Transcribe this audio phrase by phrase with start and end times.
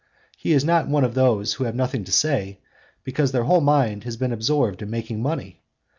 [0.35, 2.57] He is not one of those who have nothing to say,
[3.03, 5.61] because their whole mind has been absorbed in making money.